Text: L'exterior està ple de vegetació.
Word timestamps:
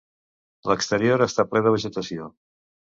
L'exterior 0.71 1.27
està 1.29 1.47
ple 1.53 1.65
de 1.69 1.77
vegetació. 1.79 2.31